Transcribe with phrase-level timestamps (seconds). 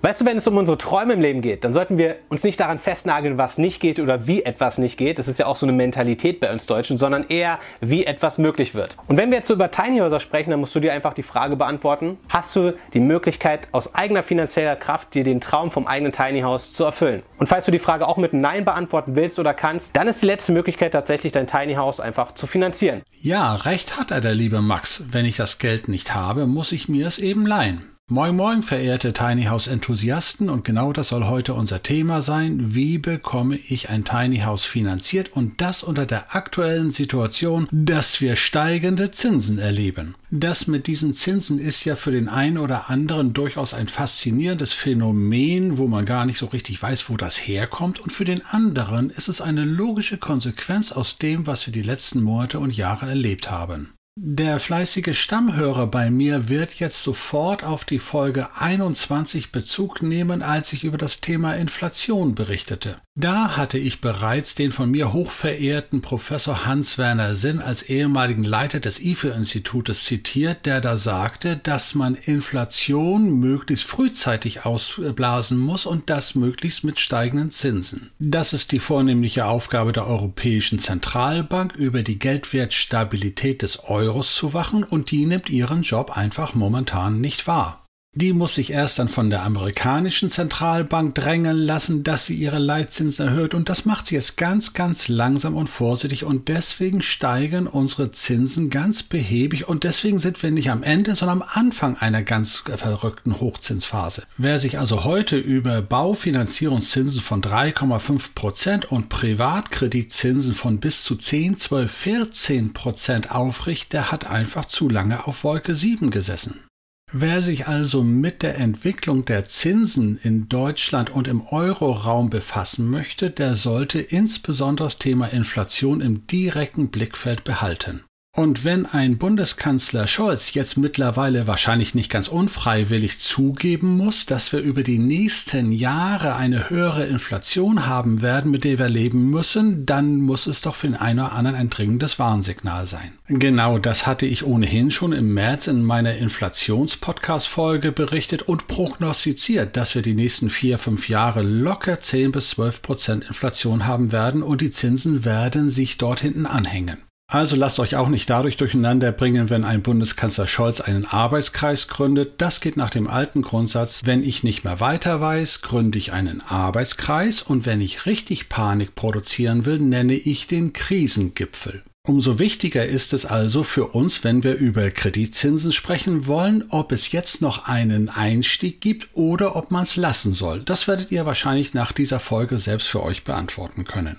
[0.00, 2.60] Weißt du, wenn es um unsere Träume im Leben geht, dann sollten wir uns nicht
[2.60, 5.18] daran festnageln, was nicht geht oder wie etwas nicht geht.
[5.18, 8.76] Das ist ja auch so eine Mentalität bei uns Deutschen, sondern eher, wie etwas möglich
[8.76, 8.96] wird.
[9.08, 11.24] Und wenn wir jetzt so über Tiny Houses sprechen, dann musst du dir einfach die
[11.24, 16.12] Frage beantworten, hast du die Möglichkeit, aus eigener finanzieller Kraft dir den Traum vom eigenen
[16.12, 17.24] Tiny House zu erfüllen?
[17.38, 20.26] Und falls du die Frage auch mit Nein beantworten willst oder kannst, dann ist die
[20.26, 23.02] letzte Möglichkeit tatsächlich dein Tiny House einfach zu finanzieren.
[23.16, 25.06] Ja, recht hat er, der liebe Max.
[25.10, 27.97] Wenn ich das Geld nicht habe, muss ich mir es eben leihen.
[28.10, 32.74] Moin Moin, verehrte Tiny House Enthusiasten, und genau das soll heute unser Thema sein.
[32.74, 38.36] Wie bekomme ich ein Tiny House finanziert und das unter der aktuellen Situation, dass wir
[38.36, 40.14] steigende Zinsen erleben?
[40.30, 45.76] Das mit diesen Zinsen ist ja für den einen oder anderen durchaus ein faszinierendes Phänomen,
[45.76, 49.28] wo man gar nicht so richtig weiß, wo das herkommt, und für den anderen ist
[49.28, 53.97] es eine logische Konsequenz aus dem, was wir die letzten Monate und Jahre erlebt haben.
[54.20, 60.72] Der fleißige Stammhörer bei mir wird jetzt sofort auf die Folge 21 Bezug nehmen, als
[60.72, 62.96] ich über das Thema Inflation berichtete.
[63.14, 69.00] Da hatte ich bereits den von mir hochverehrten Professor Hans-Werner Sinn als ehemaligen Leiter des
[69.00, 76.84] IFE-Institutes zitiert, der da sagte, dass man Inflation möglichst frühzeitig ausblasen muss und das möglichst
[76.84, 78.10] mit steigenden Zinsen.
[78.20, 84.84] Das ist die vornehmliche Aufgabe der Europäischen Zentralbank, über die Geldwertstabilität des Euros zu wachen
[84.84, 87.84] und die nimmt ihren Job einfach momentan nicht wahr.
[88.14, 93.28] Die muss sich erst dann von der amerikanischen Zentralbank drängeln lassen, dass sie ihre Leitzinsen
[93.28, 98.10] erhöht und das macht sie jetzt ganz, ganz langsam und vorsichtig und deswegen steigen unsere
[98.10, 102.64] Zinsen ganz behäbig und deswegen sind wir nicht am Ende, sondern am Anfang einer ganz
[102.76, 104.24] verrückten Hochzinsphase.
[104.38, 111.58] Wer sich also heute über Baufinanzierungszinsen von 3,5 Prozent und Privatkreditzinsen von bis zu 10,
[111.58, 116.67] 12, 14 Prozent aufricht, der hat einfach zu lange auf Wolke 7 gesessen.
[117.10, 123.30] Wer sich also mit der Entwicklung der Zinsen in Deutschland und im Euroraum befassen möchte,
[123.30, 128.04] der sollte insbesondere das Thema Inflation im direkten Blickfeld behalten.
[128.38, 134.60] Und wenn ein Bundeskanzler Scholz jetzt mittlerweile wahrscheinlich nicht ganz unfreiwillig zugeben muss, dass wir
[134.60, 140.18] über die nächsten Jahre eine höhere Inflation haben werden, mit der wir leben müssen, dann
[140.18, 143.18] muss es doch für den einen oder anderen ein dringendes Warnsignal sein.
[143.26, 149.96] Genau das hatte ich ohnehin schon im März in meiner Inflations-Podcast-Folge berichtet und prognostiziert, dass
[149.96, 154.60] wir die nächsten vier, fünf Jahre locker 10 bis 12 Prozent Inflation haben werden und
[154.60, 156.98] die Zinsen werden sich dort hinten anhängen.
[157.30, 162.36] Also lasst euch auch nicht dadurch durcheinander bringen, wenn ein Bundeskanzler Scholz einen Arbeitskreis gründet.
[162.38, 166.40] Das geht nach dem alten Grundsatz, wenn ich nicht mehr weiter weiß, gründe ich einen
[166.40, 171.82] Arbeitskreis und wenn ich richtig Panik produzieren will, nenne ich den Krisengipfel.
[172.06, 177.12] Umso wichtiger ist es also für uns, wenn wir über Kreditzinsen sprechen wollen, ob es
[177.12, 180.60] jetzt noch einen Einstieg gibt oder ob man es lassen soll.
[180.60, 184.18] Das werdet ihr wahrscheinlich nach dieser Folge selbst für euch beantworten können.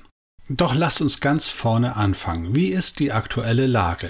[0.49, 2.55] Doch lasst uns ganz vorne anfangen.
[2.55, 4.09] Wie ist die aktuelle Lage?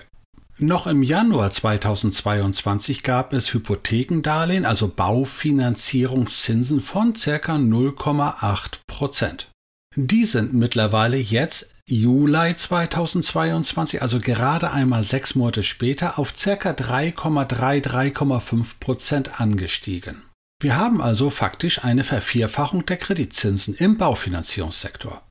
[0.57, 7.55] Noch im Januar 2022 gab es Hypothekendarlehen, also Baufinanzierungszinsen von ca.
[7.55, 9.51] 0,8 Prozent.
[9.95, 16.71] Die sind mittlerweile jetzt Juli 2022, also gerade einmal sechs Monate später, auf ca.
[16.71, 20.23] 3,3, 3,5 Prozent angestiegen.
[20.61, 25.21] Wir haben also faktisch eine Vervierfachung der Kreditzinsen im Baufinanzierungssektor.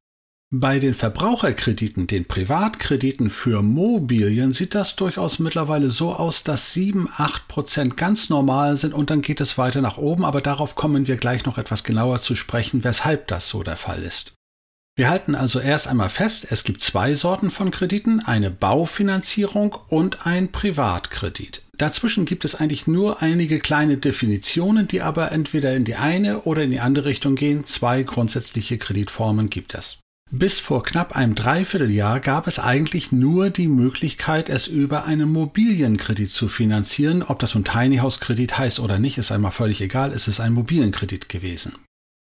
[0.50, 7.06] Bei den Verbraucherkrediten, den Privatkrediten für Mobilien, sieht das durchaus mittlerweile so aus, dass 7,
[7.14, 11.06] 8 Prozent ganz normal sind und dann geht es weiter nach oben, aber darauf kommen
[11.06, 14.32] wir gleich noch etwas genauer zu sprechen, weshalb das so der Fall ist.
[14.96, 20.26] Wir halten also erst einmal fest, es gibt zwei Sorten von Krediten, eine Baufinanzierung und
[20.26, 21.60] ein Privatkredit.
[21.76, 26.62] Dazwischen gibt es eigentlich nur einige kleine Definitionen, die aber entweder in die eine oder
[26.62, 27.66] in die andere Richtung gehen.
[27.66, 29.98] Zwei grundsätzliche Kreditformen gibt es.
[30.30, 36.30] Bis vor knapp einem Dreivierteljahr gab es eigentlich nur die Möglichkeit, es über einen Mobilienkredit
[36.30, 37.22] zu finanzieren.
[37.22, 40.40] Ob das ein Tiny House Kredit heißt oder nicht, ist einmal völlig egal, es ist
[40.40, 41.76] ein Mobilienkredit gewesen.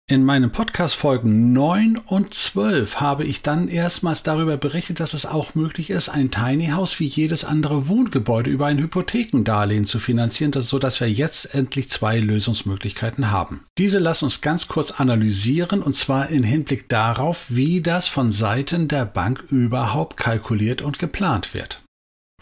[0.08, 5.56] In meinen Podcast-Folgen 9 und 12 habe ich dann erstmals darüber berichtet, dass es auch
[5.56, 11.02] möglich ist, ein Tiny House wie jedes andere Wohngebäude über ein Hypothekendarlehen zu finanzieren, sodass
[11.02, 13.64] wir jetzt endlich zwei Lösungsmöglichkeiten haben.
[13.80, 18.88] Diese lassen uns ganz kurz analysieren und zwar in Hinblick darauf, wie das von Seiten
[18.88, 21.80] der Bank überhaupt kalkuliert und geplant wird.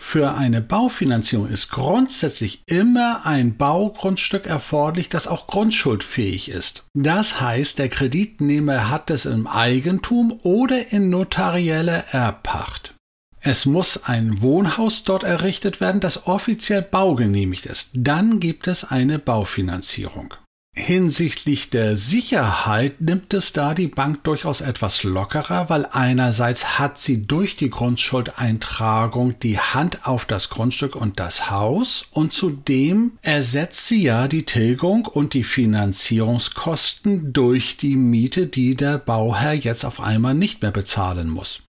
[0.06, 6.86] Für eine Baufinanzierung ist grundsätzlich immer ein Baugrundstück erforderlich, das auch grundschuldfähig ist.
[6.94, 12.94] Das heißt, der Kreditnehmer hat es im Eigentum oder in notarieller Erbpacht.
[13.40, 17.92] Es muss ein Wohnhaus dort errichtet werden, das offiziell baugenehmigt ist.
[17.94, 20.36] Dann gibt es eine Baufinanzierung.
[20.76, 27.28] Hinsichtlich der Sicherheit nimmt es da die Bank durchaus etwas lockerer, weil einerseits hat sie
[27.28, 34.02] durch die Grundschuldeintragung die Hand auf das Grundstück und das Haus und zudem ersetzt sie
[34.02, 40.34] ja die Tilgung und die Finanzierungskosten durch die Miete, die der Bauherr jetzt auf einmal
[40.34, 41.62] nicht mehr bezahlen muss.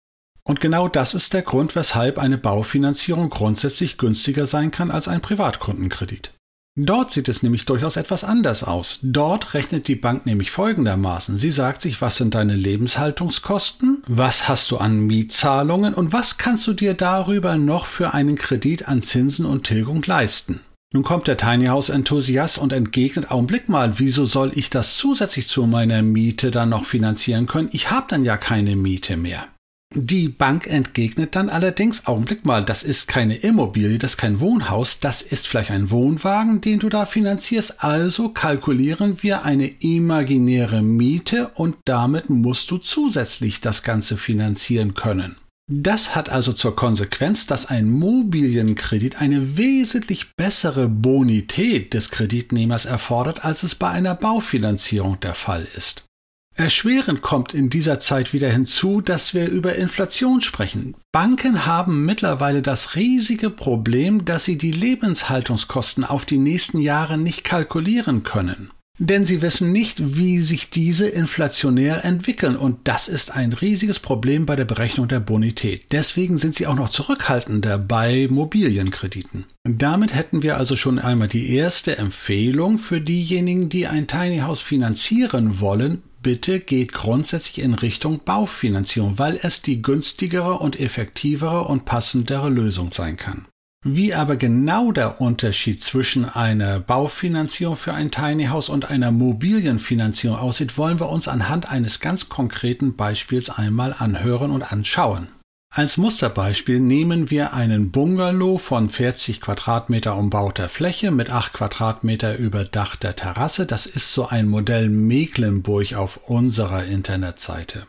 [0.44, 5.20] Und genau das ist der Grund, weshalb eine Baufinanzierung grundsätzlich günstiger sein kann als ein
[5.20, 6.32] Privatkundenkredit.
[6.75, 8.99] Dort sieht es nämlich durchaus etwas anders aus.
[9.03, 11.37] Dort rechnet die Bank nämlich folgendermaßen.
[11.37, 16.67] Sie sagt sich, was sind deine Lebenshaltungskosten, was hast du an Mietzahlungen und was kannst
[16.67, 20.61] du dir darüber noch für einen Kredit an Zinsen und Tilgung leisten.
[20.95, 25.49] Nun kommt der Tiny House Enthusiast und entgegnet, Augenblick mal, wieso soll ich das zusätzlich
[25.49, 27.69] zu meiner Miete dann noch finanzieren können?
[27.73, 29.47] Ich habe dann ja keine Miete mehr.
[29.94, 35.00] Die Bank entgegnet dann allerdings, Augenblick mal, das ist keine Immobilie, das ist kein Wohnhaus,
[35.00, 41.49] das ist vielleicht ein Wohnwagen, den du da finanzierst, also kalkulieren wir eine imaginäre Miete
[41.55, 45.37] und damit musst du zusätzlich das Ganze finanzieren können.
[45.71, 53.45] Das hat also zur Konsequenz, dass ein Mobilienkredit eine wesentlich bessere Bonität des Kreditnehmers erfordert,
[53.45, 56.05] als es bei einer Baufinanzierung der Fall ist.
[56.54, 60.94] Erschwerend kommt in dieser Zeit wieder hinzu, dass wir über Inflation sprechen.
[61.10, 67.44] Banken haben mittlerweile das riesige Problem, dass sie die Lebenshaltungskosten auf die nächsten Jahre nicht
[67.44, 68.70] kalkulieren können.
[68.99, 74.44] Denn sie wissen nicht, wie sich diese inflationär entwickeln und das ist ein riesiges Problem
[74.44, 75.87] bei der Berechnung der Bonität.
[75.93, 79.46] Deswegen sind sie auch noch zurückhaltender bei Mobilienkrediten.
[79.64, 84.60] Damit hätten wir also schon einmal die erste Empfehlung für diejenigen, die ein Tiny House
[84.60, 91.85] finanzieren wollen, bitte geht grundsätzlich in Richtung Baufinanzierung, weil es die günstigere und effektivere und
[91.85, 93.47] passendere Lösung sein kann.
[93.85, 100.39] Wie aber genau der Unterschied zwischen einer Baufinanzierung für ein Tiny House und einer Mobilienfinanzierung
[100.39, 105.29] aussieht, wollen wir uns anhand eines ganz konkreten Beispiels einmal anhören und anschauen.
[105.75, 113.17] Als Musterbeispiel nehmen wir einen Bungalow von 40 Quadratmeter umbauter Fläche mit 8 Quadratmeter überdachter
[113.17, 113.65] Terrasse.
[113.65, 117.87] Das ist so ein Modell Mecklenburg auf unserer Internetseite.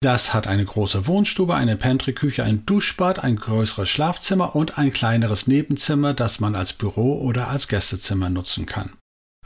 [0.00, 5.48] Das hat eine große Wohnstube, eine Pantry-Küche, ein Duschbad, ein größeres Schlafzimmer und ein kleineres
[5.48, 8.90] Nebenzimmer, das man als Büro oder als Gästezimmer nutzen kann.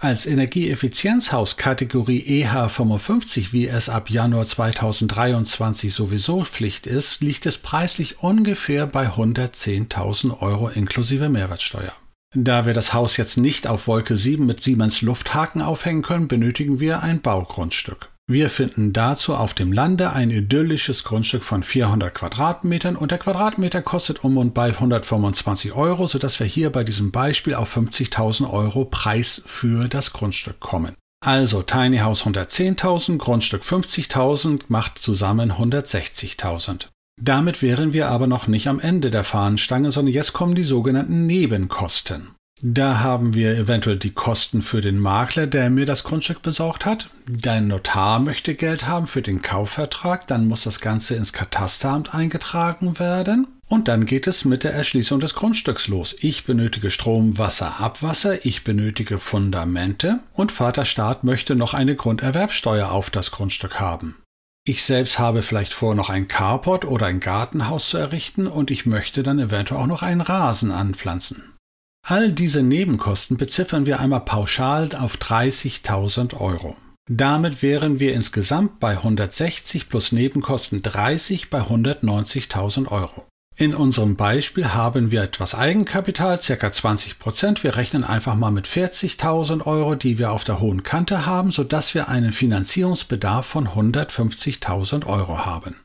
[0.00, 8.22] Als Energieeffizienzhaus Kategorie EH55, wie es ab Januar 2023 sowieso Pflicht ist, liegt es preislich
[8.22, 11.92] ungefähr bei 110.000 Euro inklusive Mehrwertsteuer.
[12.32, 16.78] Da wir das Haus jetzt nicht auf Wolke 7 mit Siemens Lufthaken aufhängen können, benötigen
[16.78, 18.08] wir ein Baugrundstück.
[18.30, 23.80] Wir finden dazu auf dem Lande ein idyllisches Grundstück von 400 Quadratmetern und der Quadratmeter
[23.80, 28.84] kostet um und bei 125 Euro, sodass wir hier bei diesem Beispiel auf 50.000 Euro
[28.84, 30.94] Preis für das Grundstück kommen.
[31.24, 36.88] Also Tiny House 110.000, Grundstück 50.000 macht zusammen 160.000.
[37.18, 41.26] Damit wären wir aber noch nicht am Ende der Fahnenstange, sondern jetzt kommen die sogenannten
[41.26, 42.34] Nebenkosten.
[42.60, 47.08] Da haben wir eventuell die Kosten für den Makler, der mir das Grundstück besorgt hat.
[47.28, 52.98] Dein Notar möchte Geld haben für den Kaufvertrag, dann muss das Ganze ins Katasteramt eingetragen
[52.98, 53.46] werden.
[53.68, 56.16] Und dann geht es mit der Erschließung des Grundstücks los.
[56.20, 63.10] Ich benötige Strom, Wasser, Abwasser, ich benötige Fundamente und Vaterstaat möchte noch eine Grunderwerbsteuer auf
[63.10, 64.16] das Grundstück haben.
[64.64, 68.84] Ich selbst habe vielleicht vor, noch ein Carport oder ein Gartenhaus zu errichten und ich
[68.84, 71.57] möchte dann eventuell auch noch einen Rasen anpflanzen.
[72.10, 76.74] All diese Nebenkosten beziffern wir einmal pauschal auf 30.000 Euro.
[77.06, 83.26] Damit wären wir insgesamt bei 160 plus Nebenkosten 30 bei 190.000 Euro.
[83.58, 86.72] In unserem Beispiel haben wir etwas Eigenkapital, ca.
[86.72, 87.62] 20 Prozent.
[87.62, 91.94] Wir rechnen einfach mal mit 40.000 Euro, die wir auf der hohen Kante haben, sodass
[91.94, 95.76] wir einen Finanzierungsbedarf von 150.000 Euro haben.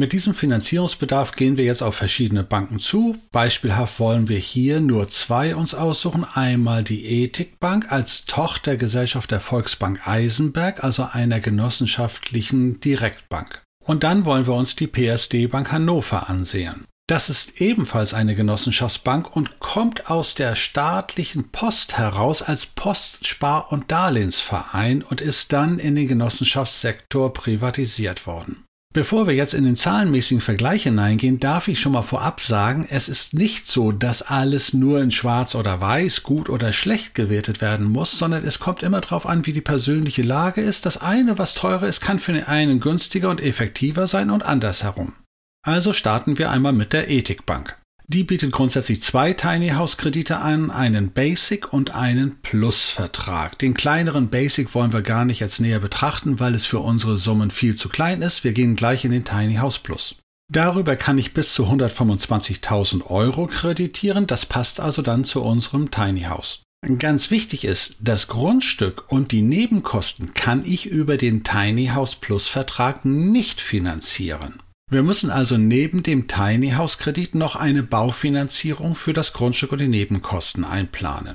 [0.00, 3.18] Mit diesem Finanzierungsbedarf gehen wir jetzt auf verschiedene Banken zu.
[3.32, 6.24] Beispielhaft wollen wir hier nur zwei uns aussuchen.
[6.24, 13.60] Einmal die Ethikbank als Tochtergesellschaft der Volksbank Eisenberg, also einer genossenschaftlichen Direktbank.
[13.84, 16.84] Und dann wollen wir uns die PSD Bank Hannover ansehen.
[17.08, 23.72] Das ist ebenfalls eine Genossenschaftsbank und kommt aus der staatlichen Post heraus als Post, Spar-
[23.72, 28.62] und Darlehensverein und ist dann in den Genossenschaftssektor privatisiert worden.
[28.94, 33.10] Bevor wir jetzt in den zahlenmäßigen Vergleich hineingehen, darf ich schon mal vorab sagen, es
[33.10, 37.86] ist nicht so, dass alles nur in schwarz oder weiß, gut oder schlecht gewertet werden
[37.86, 40.86] muss, sondern es kommt immer darauf an, wie die persönliche Lage ist.
[40.86, 45.12] Das eine, was teurer ist, kann für den einen günstiger und effektiver sein und andersherum.
[45.62, 47.77] Also starten wir einmal mit der Ethikbank.
[48.10, 53.58] Die bietet grundsätzlich zwei Tiny House Kredite an, einen Basic und einen Plus-Vertrag.
[53.58, 57.50] Den kleineren Basic wollen wir gar nicht jetzt näher betrachten, weil es für unsere Summen
[57.50, 58.44] viel zu klein ist.
[58.44, 60.16] Wir gehen gleich in den Tiny House Plus.
[60.50, 64.26] Darüber kann ich bis zu 125.000 Euro kreditieren.
[64.26, 66.62] Das passt also dann zu unserem Tiny House.
[66.98, 72.46] Ganz wichtig ist, das Grundstück und die Nebenkosten kann ich über den Tiny House Plus
[72.46, 74.62] Vertrag nicht finanzieren.
[74.90, 79.80] Wir müssen also neben dem Tiny House Kredit noch eine Baufinanzierung für das Grundstück und
[79.80, 81.34] die Nebenkosten einplanen.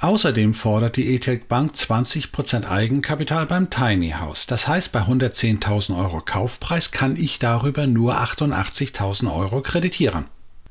[0.00, 4.46] Außerdem fordert die ETEC Bank 20% Eigenkapital beim Tiny House.
[4.46, 10.26] Das heißt, bei 110.000 Euro Kaufpreis kann ich darüber nur 88.000 Euro kreditieren.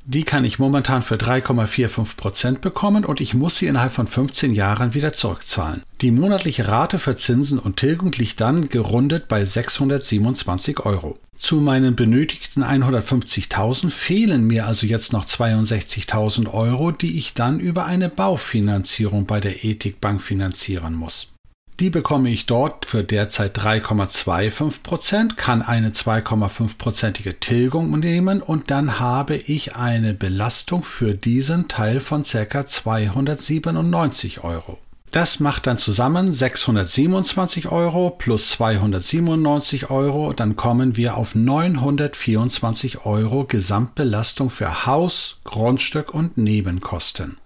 [0.05, 4.93] Die kann ich momentan für 3,45% bekommen und ich muss sie innerhalb von 15 Jahren
[4.93, 5.83] wieder zurückzahlen.
[5.99, 11.19] Die monatliche Rate für Zinsen und Tilgung liegt dann gerundet bei 627 Euro.
[11.37, 17.85] Zu meinen benötigten 150.000 fehlen mir also jetzt noch 62.000 Euro, die ich dann über
[17.85, 21.33] eine Baufinanzierung bei der Ethikbank finanzieren muss.
[21.79, 28.99] Die bekomme ich dort für derzeit 3,25 Prozent, kann eine 2,5-prozentige Tilgung nehmen und dann
[28.99, 32.65] habe ich eine Belastung für diesen Teil von ca.
[32.65, 34.79] 297 Euro.
[35.11, 43.45] Das macht dann zusammen 627 Euro plus 297 Euro, dann kommen wir auf 924 Euro
[43.45, 47.37] Gesamtbelastung für Haus, Grundstück und Nebenkosten.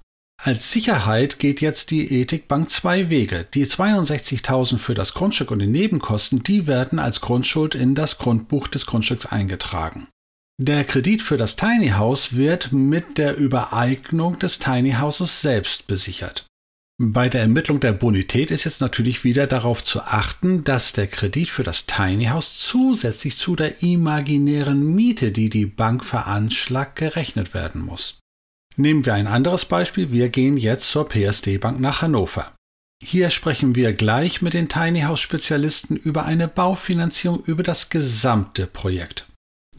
[0.44, 3.46] Als Sicherheit geht jetzt die Ethikbank zwei Wege.
[3.54, 8.68] Die 62.000 für das Grundstück und die Nebenkosten, die werden als Grundschuld in das Grundbuch
[8.68, 10.08] des Grundstücks eingetragen.
[10.60, 16.48] Der Kredit für das Tiny House wird mit der Übereignung des Tiny Houses selbst besichert.
[17.04, 21.50] Bei der Ermittlung der Bonität ist jetzt natürlich wieder darauf zu achten, dass der Kredit
[21.50, 27.82] für das Tiny House zusätzlich zu der imaginären Miete, die die Bank veranschlagt, gerechnet werden
[27.82, 28.20] muss.
[28.76, 30.12] Nehmen wir ein anderes Beispiel.
[30.12, 32.54] Wir gehen jetzt zur PSD Bank nach Hannover.
[33.04, 38.68] Hier sprechen wir gleich mit den Tiny House Spezialisten über eine Baufinanzierung über das gesamte
[38.68, 39.26] Projekt.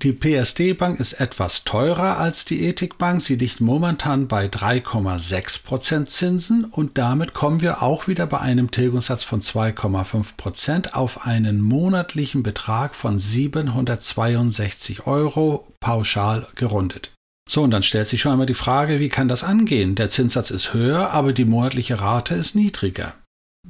[0.02, 3.22] Die PSD-Bank ist etwas teurer als die Ethikbank.
[3.22, 9.22] Sie liegt momentan bei 3,6% Zinsen und damit kommen wir auch wieder bei einem Tilgungssatz
[9.22, 17.12] von 2,5% auf einen monatlichen Betrag von 762 Euro pauschal gerundet.
[17.48, 19.94] So, und dann stellt sich schon einmal die Frage, wie kann das angehen?
[19.94, 23.14] Der Zinssatz ist höher, aber die monatliche Rate ist niedriger.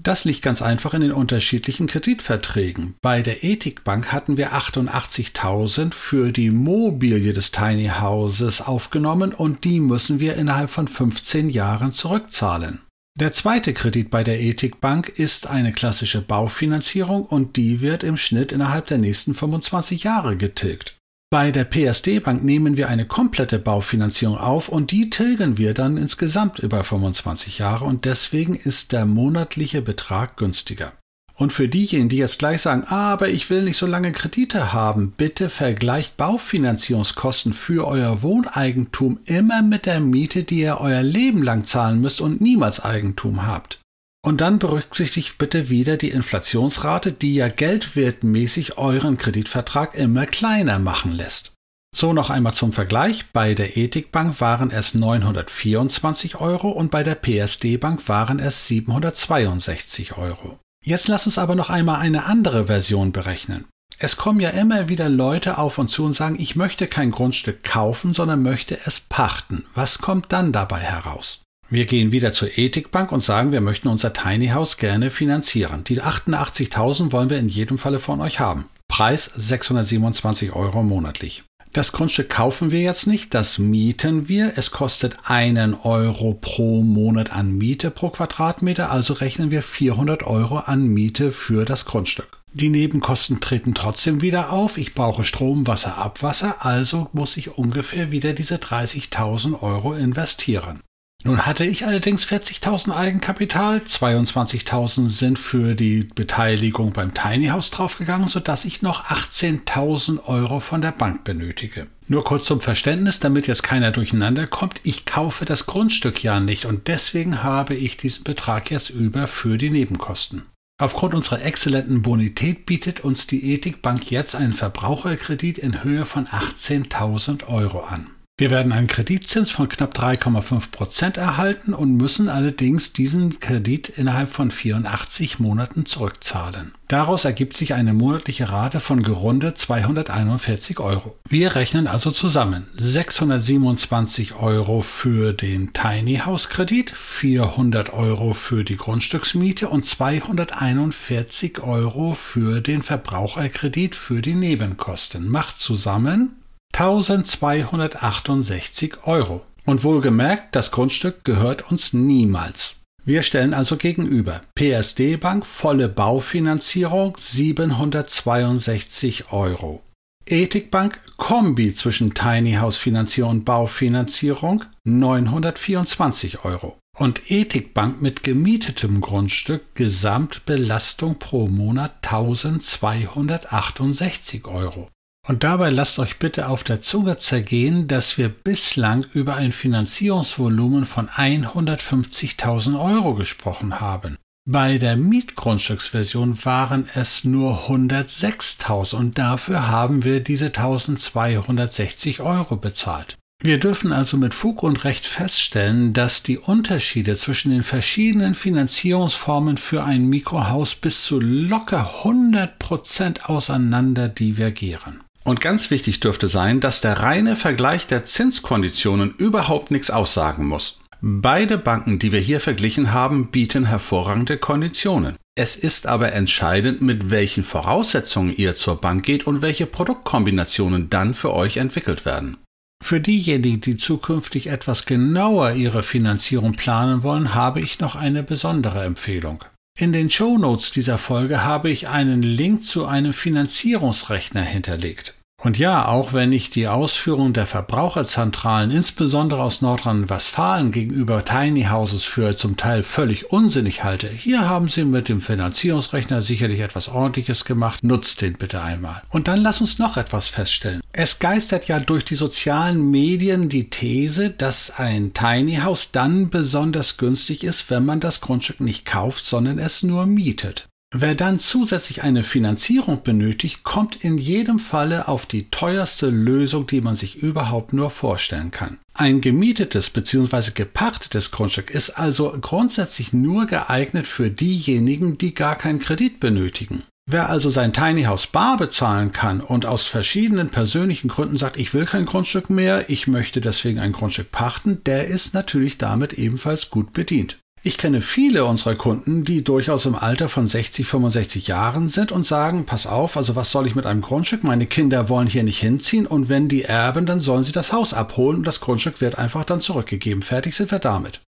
[0.03, 2.97] Das liegt ganz einfach in den unterschiedlichen Kreditverträgen.
[3.03, 9.79] Bei der Ethikbank hatten wir 88.000 für die Mobilie des Tiny Houses aufgenommen und die
[9.79, 12.81] müssen wir innerhalb von 15 Jahren zurückzahlen.
[13.21, 18.51] Der zweite Kredit bei der Ethikbank ist eine klassische Baufinanzierung und die wird im Schnitt
[18.51, 20.97] innerhalb der nächsten 25 Jahre getilgt.
[21.33, 25.97] Bei der PSD Bank nehmen wir eine komplette Baufinanzierung auf und die tilgen wir dann
[25.97, 30.93] insgesamt über 25 Jahre und deswegen ist der monatliche Betrag günstiger.
[31.35, 35.15] Und für diejenigen, die jetzt gleich sagen, aber ich will nicht so lange Kredite haben,
[35.17, 41.65] bitte vergleicht Baufinanzierungskosten für euer Wohneigentum immer mit der Miete, die ihr euer Leben lang
[41.65, 43.82] zahlen müsst und niemals Eigentum habt.
[44.25, 51.13] Und dann berücksichtigt bitte wieder die Inflationsrate, die ja geldwertmäßig euren Kreditvertrag immer kleiner machen
[51.13, 51.53] lässt.
[51.95, 53.27] So noch einmal zum Vergleich.
[53.33, 60.17] Bei der Ethikbank waren es 924 Euro und bei der PSD Bank waren es 762
[60.17, 60.59] Euro.
[60.85, 63.67] Jetzt lass uns aber noch einmal eine andere Version berechnen.
[63.99, 67.63] Es kommen ja immer wieder Leute auf uns zu und sagen, ich möchte kein Grundstück
[67.63, 69.67] kaufen, sondern möchte es pachten.
[69.75, 71.43] Was kommt dann dabei heraus?
[71.73, 75.85] Wir gehen wieder zur Ethikbank und sagen, wir möchten unser Tiny House gerne finanzieren.
[75.85, 78.67] Die 88.000 wollen wir in jedem Falle von euch haben.
[78.89, 81.45] Preis 627 Euro monatlich.
[81.73, 84.53] Das Grundstück kaufen wir jetzt nicht, das mieten wir.
[84.57, 90.59] Es kostet einen Euro pro Monat an Miete pro Quadratmeter, also rechnen wir 400 Euro
[90.59, 92.43] an Miete für das Grundstück.
[92.53, 94.77] Die Nebenkosten treten trotzdem wieder auf.
[94.77, 100.83] Ich brauche Strom, Wasser, Abwasser, also muss ich ungefähr wieder diese 30.000 Euro investieren.
[101.25, 108.27] Nun hatte ich allerdings 40.000 Eigenkapital, 22.000 sind für die Beteiligung beim Tiny House draufgegangen,
[108.27, 111.87] sodass ich noch 18.000 Euro von der Bank benötige.
[112.09, 116.65] Nur kurz zum Verständnis, damit jetzt keiner durcheinander kommt, ich kaufe das Grundstück ja nicht
[116.65, 120.47] und deswegen habe ich diesen Betrag jetzt über für die Nebenkosten.
[120.79, 127.47] Aufgrund unserer exzellenten Bonität bietet uns die Ethikbank jetzt einen Verbraucherkredit in Höhe von 18.000
[127.47, 128.09] Euro an.
[128.43, 134.33] Wir werden einen Kreditzins von knapp 3,5 Prozent erhalten und müssen allerdings diesen Kredit innerhalb
[134.33, 136.75] von 84 Monaten zurückzahlen.
[136.89, 141.17] Daraus ergibt sich eine monatliche Rate von gerundet 241 Euro.
[141.29, 148.77] Wir rechnen also zusammen 627 Euro für den Tiny House Kredit, 400 Euro für die
[148.77, 155.29] Grundstücksmiete und 241 Euro für den Verbraucherkredit für die Nebenkosten.
[155.29, 156.42] Macht zusammen
[156.73, 159.43] 1268 Euro.
[159.65, 162.81] Und wohlgemerkt, das Grundstück gehört uns niemals.
[163.05, 169.83] Wir stellen also gegenüber PSD Bank volle Baufinanzierung 762 Euro.
[170.25, 176.79] Ethikbank Kombi zwischen Tiny House Finanzierung und Baufinanzierung 924 Euro.
[176.97, 184.89] Und Ethikbank mit gemietetem Grundstück Gesamtbelastung pro Monat 1268 Euro.
[185.29, 190.85] Und dabei lasst euch bitte auf der Zunge zergehen, dass wir bislang über ein Finanzierungsvolumen
[190.85, 194.17] von 150.000 Euro gesprochen haben.
[194.45, 203.17] Bei der Mietgrundstücksversion waren es nur 106.000 und dafür haben wir diese 1260 Euro bezahlt.
[203.41, 209.59] Wir dürfen also mit Fug und Recht feststellen, dass die Unterschiede zwischen den verschiedenen Finanzierungsformen
[209.59, 215.01] für ein Mikrohaus bis zu locker 100% auseinander divergieren.
[215.25, 220.81] Und ganz wichtig dürfte sein, dass der reine Vergleich der Zinskonditionen überhaupt nichts aussagen muss.
[221.01, 225.17] Beide Banken, die wir hier verglichen haben, bieten hervorragende Konditionen.
[225.35, 231.15] Es ist aber entscheidend, mit welchen Voraussetzungen ihr zur Bank geht und welche Produktkombinationen dann
[231.15, 232.37] für euch entwickelt werden.
[232.83, 238.85] Für diejenigen, die zukünftig etwas genauer ihre Finanzierung planen wollen, habe ich noch eine besondere
[238.85, 239.45] Empfehlung.
[239.79, 245.15] In den Show Notes dieser Folge habe ich einen Link zu einem Finanzierungsrechner hinterlegt.
[245.43, 252.05] Und ja, auch wenn ich die Ausführung der Verbraucherzentralen, insbesondere aus Nordrhein-Westfalen gegenüber Tiny Houses
[252.05, 257.45] für zum Teil völlig unsinnig halte, hier haben sie mit dem Finanzierungsrechner sicherlich etwas ordentliches
[257.45, 257.83] gemacht.
[257.83, 259.03] Nutzt den bitte einmal.
[259.11, 260.81] Und dann lass uns noch etwas feststellen.
[260.93, 266.99] Es geistert ja durch die sozialen Medien die These, dass ein Tiny House dann besonders
[266.99, 270.69] günstig ist, wenn man das Grundstück nicht kauft, sondern es nur mietet.
[270.95, 276.83] Wer dann zusätzlich eine Finanzierung benötigt, kommt in jedem Falle auf die teuerste Lösung, die
[276.83, 278.79] man sich überhaupt nur vorstellen kann.
[278.93, 280.51] Ein gemietetes bzw.
[280.55, 286.83] gepachtetes Grundstück ist also grundsätzlich nur geeignet für diejenigen, die gar keinen Kredit benötigen.
[287.11, 291.73] Wer also sein Tiny House bar bezahlen kann und aus verschiedenen persönlichen Gründen sagt, ich
[291.73, 296.69] will kein Grundstück mehr, ich möchte deswegen ein Grundstück pachten, der ist natürlich damit ebenfalls
[296.69, 297.39] gut bedient.
[297.65, 302.27] Ich kenne viele unserer Kunden, die durchaus im Alter von 60, 65 Jahren sind und
[302.27, 304.43] sagen, pass auf, also was soll ich mit einem Grundstück?
[304.43, 307.95] Meine Kinder wollen hier nicht hinziehen und wenn die erben, dann sollen sie das Haus
[307.95, 310.25] abholen und das Grundstück wird einfach dann zurückgegeben.
[310.25, 311.21] Fertig sind wir damit.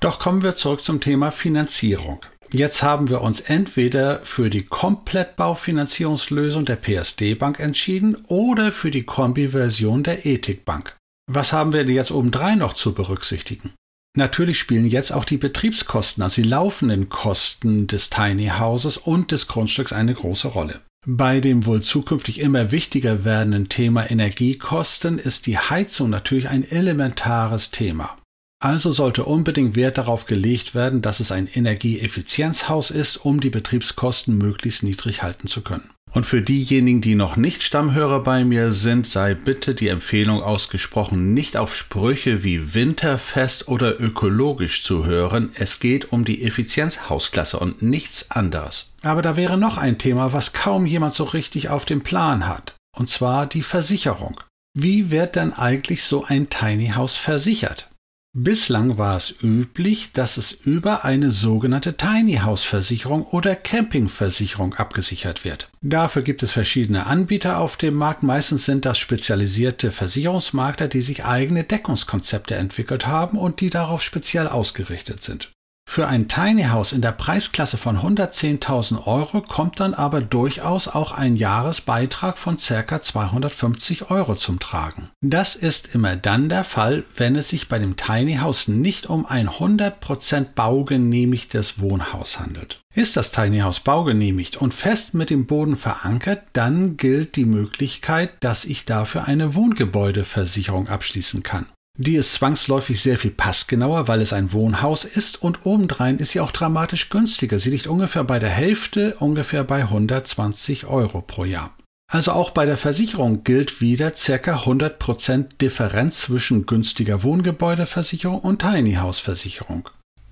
[0.00, 2.20] Doch kommen wir zurück zum Thema Finanzierung.
[2.50, 9.04] Jetzt haben wir uns entweder für die Komplettbaufinanzierungslösung der PSD Bank entschieden oder für die
[9.04, 10.96] Kombi-Version der Ethik Bank.
[11.30, 13.74] Was haben wir jetzt obendrein noch zu berücksichtigen?
[14.14, 19.48] Natürlich spielen jetzt auch die Betriebskosten, also die laufenden Kosten des Tiny Houses und des
[19.48, 20.80] Grundstücks eine große Rolle.
[21.06, 27.70] Bei dem wohl zukünftig immer wichtiger werdenden Thema Energiekosten ist die Heizung natürlich ein elementares
[27.70, 28.16] Thema.
[28.62, 34.38] Also sollte unbedingt Wert darauf gelegt werden, dass es ein Energieeffizienzhaus ist, um die Betriebskosten
[34.38, 35.90] möglichst niedrig halten zu können.
[36.12, 41.34] Und für diejenigen, die noch nicht Stammhörer bei mir sind, sei bitte die Empfehlung ausgesprochen,
[41.34, 45.50] nicht auf Sprüche wie winterfest oder ökologisch zu hören.
[45.54, 48.92] Es geht um die Effizienzhausklasse und nichts anderes.
[49.02, 52.76] Aber da wäre noch ein Thema, was kaum jemand so richtig auf dem Plan hat.
[52.96, 54.38] Und zwar die Versicherung.
[54.74, 57.88] Wie wird denn eigentlich so ein Tiny House versichert?
[58.34, 65.44] Bislang war es üblich, dass es über eine sogenannte Tiny House Versicherung oder Campingversicherung abgesichert
[65.44, 65.68] wird.
[65.82, 68.22] Dafür gibt es verschiedene Anbieter auf dem Markt.
[68.22, 74.48] Meistens sind das spezialisierte Versicherungsmakler, die sich eigene Deckungskonzepte entwickelt haben und die darauf speziell
[74.48, 75.51] ausgerichtet sind.
[75.92, 81.12] Für ein Tiny House in der Preisklasse von 110.000 Euro kommt dann aber durchaus auch
[81.12, 83.02] ein Jahresbeitrag von ca.
[83.02, 85.10] 250 Euro zum Tragen.
[85.20, 89.26] Das ist immer dann der Fall, wenn es sich bei dem Tiny House nicht um
[89.26, 92.80] ein 100% baugenehmigtes Wohnhaus handelt.
[92.94, 98.30] Ist das Tiny House baugenehmigt und fest mit dem Boden verankert, dann gilt die Möglichkeit,
[98.40, 101.66] dass ich dafür eine Wohngebäudeversicherung abschließen kann.
[102.04, 106.40] Die ist zwangsläufig sehr viel passgenauer, weil es ein Wohnhaus ist und obendrein ist sie
[106.40, 107.60] auch dramatisch günstiger.
[107.60, 111.76] Sie liegt ungefähr bei der Hälfte, ungefähr bei 120 Euro pro Jahr.
[112.10, 114.56] Also auch bei der Versicherung gilt wieder ca.
[114.56, 119.88] 100% Differenz zwischen günstiger Wohngebäudeversicherung und Tiny House Versicherung.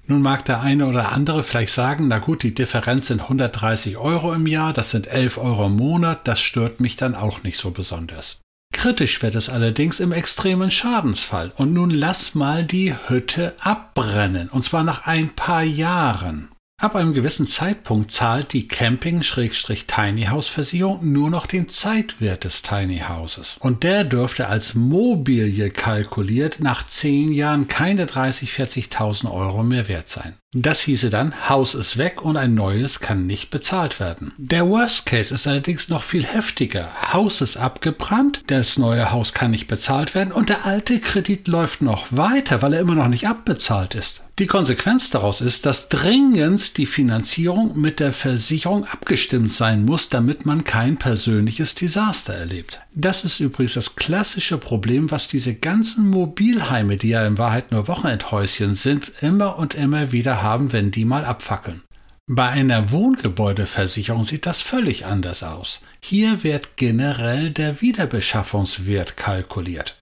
[0.09, 4.33] Nun mag der eine oder andere vielleicht sagen, na gut, die Differenz sind 130 Euro
[4.33, 7.70] im Jahr, das sind 11 Euro im Monat, das stört mich dann auch nicht so
[7.70, 8.40] besonders.
[8.80, 11.52] Kritisch wird es allerdings im extremen Schadensfall.
[11.54, 16.48] Und nun lass mal die Hütte abbrennen, und zwar nach ein paar Jahren.
[16.80, 23.02] Ab einem gewissen Zeitpunkt zahlt die Camping-Tiny House Versicherung nur noch den Zeitwert des Tiny
[23.06, 23.58] Houses.
[23.60, 30.08] Und der dürfte als Mobilie kalkuliert nach zehn Jahren keine 30, 40.000 Euro mehr wert
[30.08, 30.38] sein.
[30.52, 34.32] Das hieße dann, Haus ist weg und ein neues kann nicht bezahlt werden.
[34.38, 36.88] Der Worst Case ist allerdings noch viel heftiger.
[37.12, 41.82] Haus ist abgebrannt, das neue Haus kann nicht bezahlt werden und der alte Kredit läuft
[41.82, 44.22] noch weiter, weil er immer noch nicht abbezahlt ist.
[44.40, 50.46] Die Konsequenz daraus ist, dass dringendst die Finanzierung mit der Versicherung abgestimmt sein muss, damit
[50.46, 52.81] man kein persönliches Desaster erlebt.
[52.94, 57.87] Das ist übrigens das klassische Problem, was diese ganzen Mobilheime, die ja in Wahrheit nur
[57.87, 61.83] Wochenendhäuschen sind, immer und immer wieder haben, wenn die mal abfackeln.
[62.26, 65.83] Bei einer Wohngebäudeversicherung sieht das völlig anders aus.
[66.03, 70.00] Hier wird generell der Wiederbeschaffungswert kalkuliert.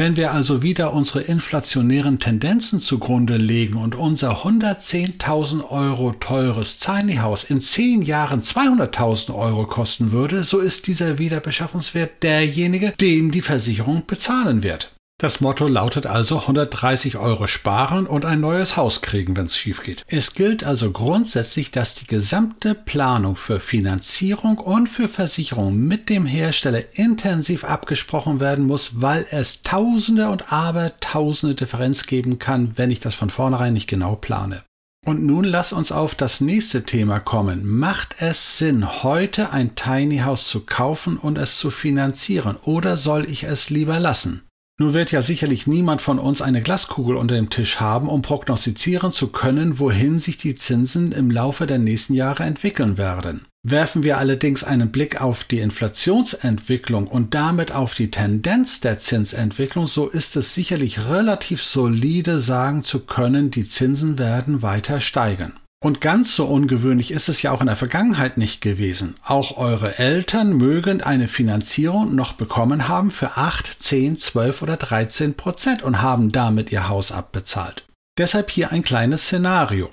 [0.00, 7.16] Wenn wir also wieder unsere inflationären Tendenzen zugrunde legen und unser 110.000 Euro teures Tiny
[7.16, 13.42] House in 10 Jahren 200.000 Euro kosten würde, so ist dieser Wiederbeschaffungswert derjenige, den die
[13.42, 14.90] Versicherung bezahlen wird.
[15.20, 19.82] Das Motto lautet also 130 Euro sparen und ein neues Haus kriegen, wenn es schief
[19.82, 20.02] geht.
[20.06, 26.24] Es gilt also grundsätzlich, dass die gesamte Planung für Finanzierung und für Versicherung mit dem
[26.24, 33.00] Hersteller intensiv abgesprochen werden muss, weil es Tausende und Abertausende Differenz geben kann, wenn ich
[33.00, 34.62] das von vornherein nicht genau plane.
[35.04, 37.68] Und nun lass uns auf das nächste Thema kommen.
[37.68, 43.28] Macht es Sinn, heute ein Tiny House zu kaufen und es zu finanzieren oder soll
[43.28, 44.44] ich es lieber lassen?
[44.80, 49.12] Nur wird ja sicherlich niemand von uns eine Glaskugel unter dem Tisch haben, um prognostizieren
[49.12, 53.44] zu können, wohin sich die Zinsen im Laufe der nächsten Jahre entwickeln werden.
[53.62, 59.86] Werfen wir allerdings einen Blick auf die Inflationsentwicklung und damit auf die Tendenz der Zinsentwicklung,
[59.86, 65.59] so ist es sicherlich relativ solide sagen zu können, die Zinsen werden weiter steigen.
[65.82, 69.14] Und ganz so ungewöhnlich ist es ja auch in der Vergangenheit nicht gewesen.
[69.24, 75.34] Auch eure Eltern mögen eine Finanzierung noch bekommen haben für 8, 10, 12 oder 13
[75.34, 77.86] Prozent und haben damit ihr Haus abbezahlt.
[78.18, 79.88] Deshalb hier ein kleines Szenario.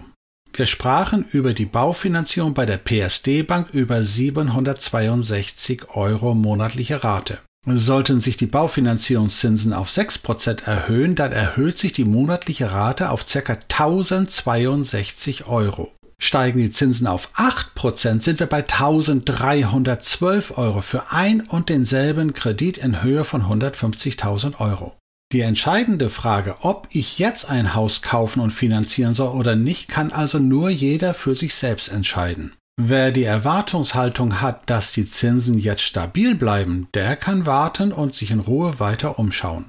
[0.53, 7.37] Wir sprachen über die Baufinanzierung bei der PSD Bank über 762 Euro monatliche Rate.
[7.69, 13.53] Sollten sich die Baufinanzierungszinsen auf 6% erhöhen, dann erhöht sich die monatliche Rate auf ca.
[13.53, 15.91] 1062 Euro.
[16.17, 22.77] Steigen die Zinsen auf 8%, sind wir bei 1312 Euro für ein und denselben Kredit
[22.77, 24.97] in Höhe von 150.000 Euro.
[25.33, 30.13] Die entscheidende Frage, ob ich jetzt ein Haus kaufen und finanzieren soll oder nicht, kann
[30.13, 32.53] also nur jeder für sich selbst entscheiden.
[32.79, 38.29] Wer die Erwartungshaltung hat, dass die Zinsen jetzt stabil bleiben, der kann warten und sich
[38.29, 39.65] in Ruhe weiter umschauen.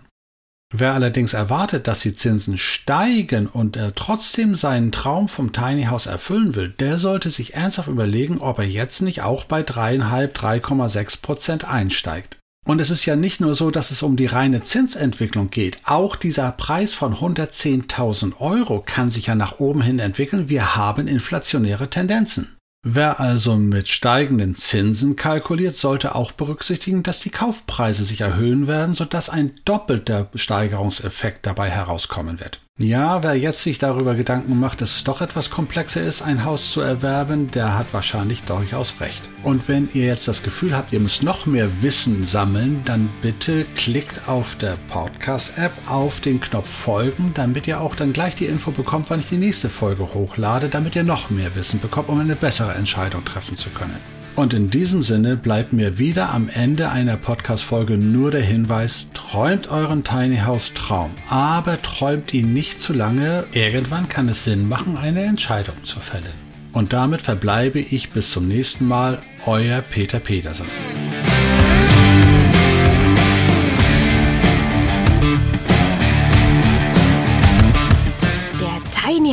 [0.74, 6.04] Wer allerdings erwartet, dass die Zinsen steigen und er trotzdem seinen Traum vom Tiny House
[6.04, 11.22] erfüllen will, der sollte sich ernsthaft überlegen, ob er jetzt nicht auch bei 3,5, 3,6
[11.22, 12.36] Prozent einsteigt.
[12.66, 15.78] Und es ist ja nicht nur so, dass es um die reine Zinsentwicklung geht.
[15.84, 20.50] Auch dieser Preis von 110.000 Euro kann sich ja nach oben hin entwickeln.
[20.50, 22.57] Wir haben inflationäre Tendenzen.
[22.84, 28.94] Wer also mit steigenden Zinsen kalkuliert, sollte auch berücksichtigen, dass die Kaufpreise sich erhöhen werden,
[28.94, 32.60] sodass ein doppelter Steigerungseffekt dabei herauskommen wird.
[32.80, 36.70] Ja, wer jetzt sich darüber Gedanken macht, dass es doch etwas komplexer ist, ein Haus
[36.70, 39.28] zu erwerben, der hat wahrscheinlich durchaus recht.
[39.42, 43.66] Und wenn ihr jetzt das Gefühl habt, ihr müsst noch mehr Wissen sammeln, dann bitte
[43.74, 48.70] klickt auf der Podcast-App auf den Knopf Folgen, damit ihr auch dann gleich die Info
[48.70, 52.36] bekommt, wann ich die nächste Folge hochlade, damit ihr noch mehr Wissen bekommt, um eine
[52.36, 54.17] bessere Entscheidung treffen zu können.
[54.38, 59.66] Und in diesem Sinne bleibt mir wieder am Ende einer Podcast-Folge nur der Hinweis, träumt
[59.66, 63.46] euren Tiny House Traum, aber träumt ihn nicht zu lange.
[63.50, 66.38] Irgendwann kann es Sinn machen, eine Entscheidung zu fällen.
[66.72, 70.66] Und damit verbleibe ich bis zum nächsten Mal, euer Peter Petersen.